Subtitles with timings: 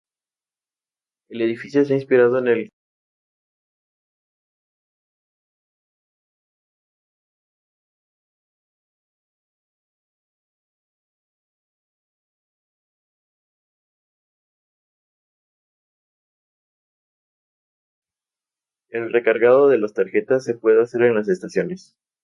[18.89, 21.95] El recargado de las tarjetas se puede hacer en las estaciones.